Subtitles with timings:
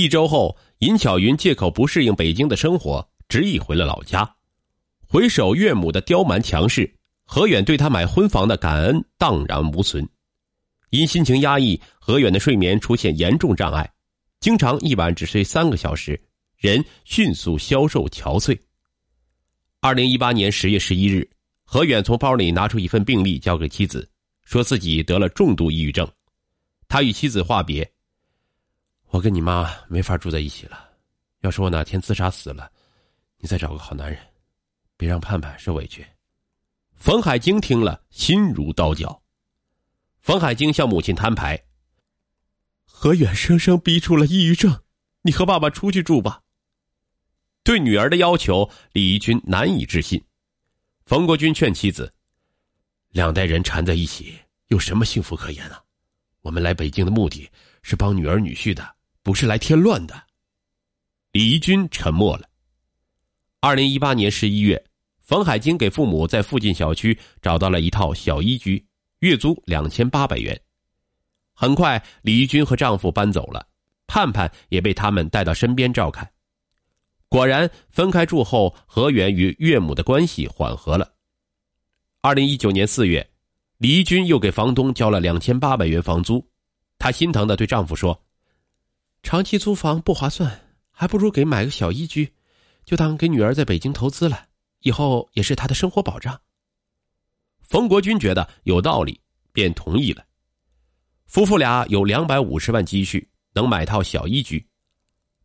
[0.00, 4.36] 一周后，尹巧云借口不适应北京的生活，执意回了老家。
[5.04, 6.88] 回首岳母的刁蛮强势，
[7.24, 10.08] 何远对他买婚房的感恩荡然无存。
[10.90, 13.92] 因心情压抑，何远的睡眠出现严重障碍，
[14.38, 16.20] 经常一晚只睡三个小时，
[16.58, 18.56] 人迅速消瘦憔悴。
[19.80, 21.28] 二零一八年十月十一日，
[21.64, 24.08] 何远从包里拿出一份病历交给妻子，
[24.44, 26.08] 说自己得了重度抑郁症。
[26.86, 27.90] 他与妻子话别
[29.10, 30.88] ：“我跟你妈没法住在一起了，
[31.40, 32.70] 要是我哪天自杀死了，
[33.38, 34.18] 你再找个好男人，
[34.96, 36.06] 别让盼盼受委屈。”
[36.94, 39.22] 冯海晶听了，心如刀绞。
[40.20, 41.58] 冯海晶向母亲摊牌
[42.84, 44.78] ：“何远生生逼出了抑郁症，
[45.22, 46.42] 你和爸爸出去住吧。”
[47.62, 50.22] 对女儿的要求，李义军难以置信。
[51.04, 52.12] 冯国军劝妻子
[53.10, 55.82] ：“两代人缠在一起，有什么幸福可言啊？
[56.40, 57.48] 我们来北京的目的
[57.82, 58.96] 是帮女儿女婿的，
[59.28, 60.22] 不是来添乱的。”
[61.32, 62.48] 李义军沉默了。
[63.60, 64.82] 二零一八年十一月，
[65.20, 68.82] 冯海晶给父母在附近小区找到了一套小一居。
[69.18, 70.58] 月租两千八百元。
[71.52, 73.66] 很快，李玉军和丈夫搬走了，
[74.06, 76.26] 盼盼也被他们带到身边照看。
[77.28, 81.12] 果然，分开住后，何远与岳母的关系缓和了。
[82.22, 83.28] 二零一九年四月，
[83.76, 86.48] 李军又给房东交了两千八百元房租，
[86.98, 88.18] 她心疼的对丈夫说
[89.22, 92.32] ：“长期租房不划算，还不如给买个小一居，
[92.84, 94.46] 就当给女儿在北京投资了，
[94.80, 96.40] 以后也是她的生活保障。”
[97.60, 99.20] 冯国军觉得有道理，
[99.52, 100.24] 便同意了。
[101.26, 104.66] 夫妇俩有两百五十万积蓄，能买套小一居。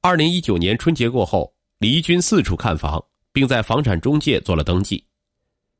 [0.00, 5.04] 二零一九年春节过后，李一军四处看房，并在房产中介做了登记。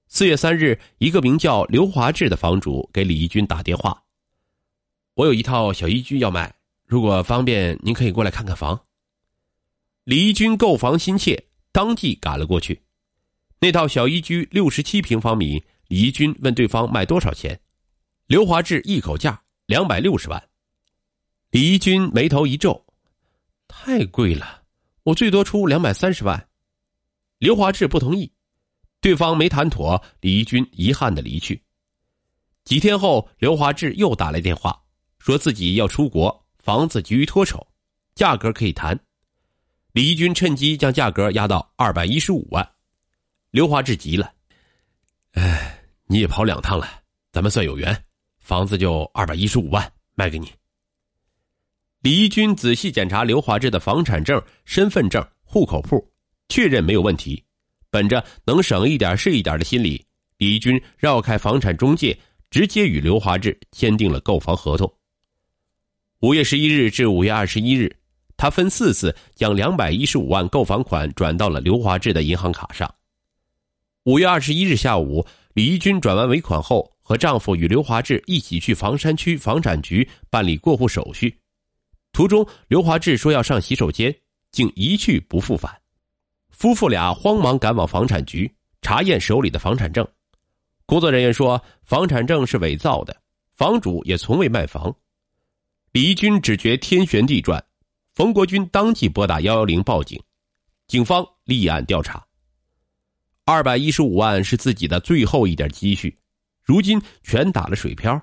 [0.09, 4.03] 四月三日，一个名叫刘华志的房主给李一军打电话
[5.15, 6.53] ：“我有一套小一居要卖，
[6.87, 8.79] 如果方便，您可以过来看看房。”
[10.05, 12.83] 李一军购房心切，当即赶了过去。
[13.59, 15.63] 那套小一居六十七平方米。
[15.89, 17.61] 李义军问对方卖多少钱，
[18.27, 20.49] 刘华志一口价两百六十万。
[21.51, 22.85] 李义军眉头一皱，
[23.69, 24.63] 太贵了，
[25.03, 26.49] 我最多出两百三十万。
[27.39, 28.33] 刘华志不同意，
[29.03, 31.63] 对方没谈妥，李义军遗憾的离去。
[32.65, 34.83] 几天后，刘华志又打来电话，
[35.19, 37.67] 说自己要出国，房子急于脱手，
[38.15, 38.99] 价格可以谈。
[39.93, 42.67] 李义军趁机将价格压到二百一十五万，
[43.51, 44.33] 刘华志急了，
[45.33, 45.71] 哎。
[46.07, 46.87] 你也跑两趟了，
[47.33, 48.03] 咱们算有缘，
[48.39, 50.51] 房子就二百一十五万卖给你。
[52.01, 56.11] 李一军仔细检查刘华志的房产证、身份证、户口簿，
[56.49, 57.43] 确认没有问题。
[57.91, 60.03] 本着能省一点是一点的心理，
[60.39, 64.91] 李义军绕开房产中介，直接与刘华志签订了购房合同。
[66.25, 67.95] 五月十一日至五月二十一日，
[68.35, 72.91] 他分四次将两百一十五万购房款转到了刘华志的银行卡上。
[74.05, 75.27] 五月二十一日下午。
[75.53, 81.39] 李义军转完尾款后，和丈夫与刘华志一起去房山区房产局办理过户手续。
[82.11, 84.13] 途中，刘华志说要上洗手间，
[84.51, 85.71] 竟一去不复返。
[86.49, 90.09] 夫妇俩慌忙赶往房产局查验手里的房产证。
[90.87, 93.15] 工作人员说，房产证是伪造的，
[93.55, 94.91] 房主也从未卖房。
[95.95, 97.65] 李义军只觉天旋地转，
[98.17, 100.21] 冯国军当即拨打幺幺零报警，
[100.89, 102.21] 警方立案调查。
[103.45, 106.19] 二百一十五万是自己的最后一点积蓄，
[106.65, 108.21] 如今全打了水漂。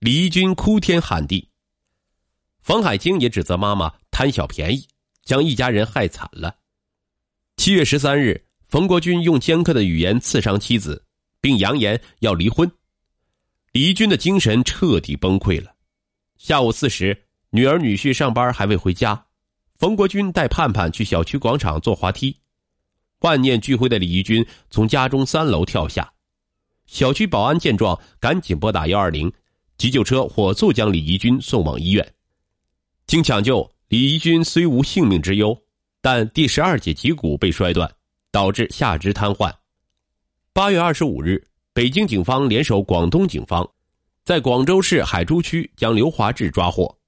[0.00, 1.48] 李义军哭天喊地，
[2.60, 4.86] 冯海清也指责妈妈贪小便宜，
[5.24, 6.54] 将一家人害惨了。
[7.56, 11.02] 七月十三日，冯国军用尖刻的语言刺伤妻子，
[11.40, 12.70] 并扬言要离婚。
[13.72, 15.74] 李军的精神彻底崩溃了。
[16.40, 19.26] 下午四时，女儿女婿上班还未回家，
[19.78, 22.34] 冯国军带盼盼去小区广场坐滑梯。
[23.18, 26.10] 万念俱灰的李义军从家中三楼跳下，
[26.86, 29.30] 小区保安见状，赶紧拨打幺二零，
[29.76, 32.14] 急救车火速将李义军送往医院。
[33.06, 35.54] 经抢救，李义军虽无性命之忧，
[36.00, 37.92] 但第十二节脊骨被摔断，
[38.30, 39.52] 导致下肢瘫痪。
[40.54, 43.70] 八月二十五日，北京警方联手广东警方，
[44.24, 46.98] 在广州市海珠区将刘华志抓获。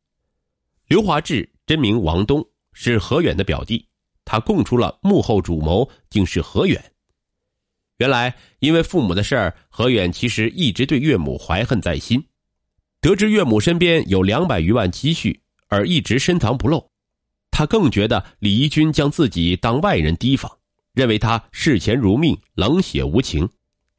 [0.89, 3.87] 刘华志真名王东，是何远的表弟。
[4.25, 6.83] 他供出了幕后主谋竟是何远。
[7.99, 12.25] 原来，因为父母的事儿，何远其实一直对岳母怀恨在心。
[13.01, 16.91] 得知岳母身边有两百余万积蓄，而一直深藏不露，
[17.51, 20.51] 他更觉得李义军将自己当外人提防，
[20.95, 23.49] 认为他视钱如命、冷血无情。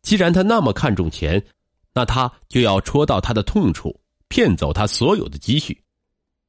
[0.01, 1.45] 既然他那么看重钱，
[1.93, 5.83] 那他就要戳到他的痛处，骗走他所有的积蓄。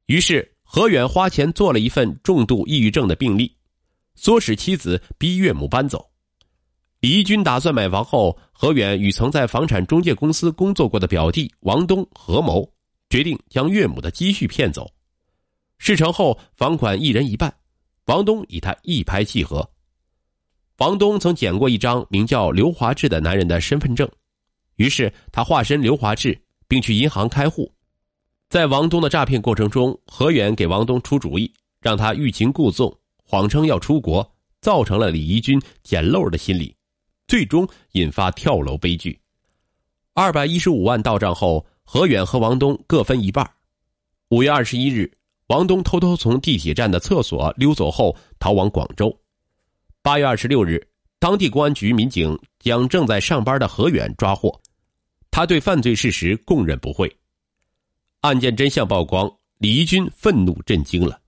[0.06, 0.50] 于是。
[0.66, 3.54] 何远花钱做了一份重度抑郁症的病历，
[4.18, 6.10] 唆使妻子逼岳母搬走。
[7.00, 12.68] 李义军打算买房后，何远与曾在房产中介公司工作过的表弟王东合谋，
[13.08, 14.90] 决定将岳母的积蓄骗走。
[15.78, 17.54] 事成后，房款一人一半，
[18.06, 19.70] 王东与他一拍即合。
[20.78, 24.10] 王东曾捡过一张名叫刘华志的男人的身份证，
[24.76, 27.72] 于是他化身刘华志，并去银行开户。
[28.48, 34.28] 在王东的诈骗过程中，何远给王东出主意，让他欲擒故纵，谎称要出国，
[34.60, 36.74] 造成了李义军捡漏的心理。
[37.26, 39.18] 最终引发跳楼悲剧，
[40.12, 43.48] 二百一十五万到账后，何远和王东各分一半。
[44.28, 45.10] 五月二十一日，
[45.46, 49.16] 王东偷偷从地铁站的厕所溜走后逃往广州。
[50.02, 50.86] 八月二十六日，
[51.18, 54.60] 当地公安局民警将正在上班的何远抓获，
[55.34, 57.12] 他对犯罪事实供认不讳。
[58.20, 59.28] 案件真相曝光，
[59.58, 61.20] 李义军愤怒震惊了，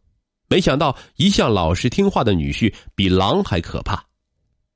[0.48, 4.00] 没想到一向老实听话的女婿比狼还可怕。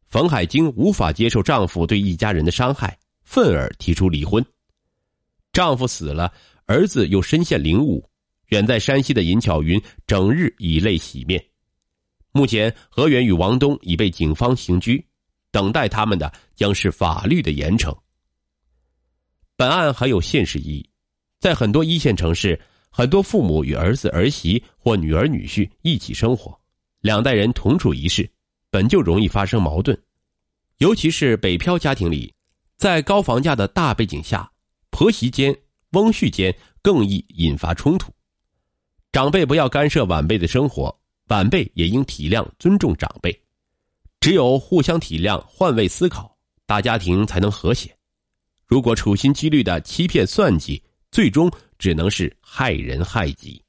[0.09, 4.45] 冯海晶无法接受丈夫对一家人的伤害，愤而提出离婚。
[5.53, 6.33] 丈夫死了，
[6.67, 8.03] 儿子又身陷囹圄，
[8.49, 11.41] 远在山西的尹巧云整日以泪洗面。
[12.33, 15.07] 目前，何远与王东已被警方刑拘，
[15.53, 17.97] 等待他们的将是法律的严惩。
[19.61, 20.91] 本案还有现实意义，
[21.39, 22.59] 在很多一线城市，
[22.89, 26.59] 很多父母与儿子儿媳或女儿女婿一起生活，
[27.03, 28.27] 两代人同处一室。
[28.71, 29.95] 本就容易发生矛盾，
[30.79, 32.33] 尤其是北漂家庭里，
[32.79, 34.51] 在高房价的大背景下，
[34.89, 35.55] 婆媳间、
[35.91, 38.11] 翁婿间更易引发冲突。
[39.13, 40.99] 长辈不要干涉晚辈的生活，
[41.29, 43.39] 晚辈也应体谅、尊重长辈。
[44.21, 46.35] 只有互相体谅、换位思考，
[46.65, 47.95] 大家庭才能和谐。
[48.71, 50.81] 如果处心积虑的欺骗算计，
[51.11, 53.61] 最终只能是害人害己。